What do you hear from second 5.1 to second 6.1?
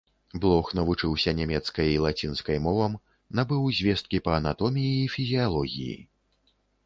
фізіялогіі.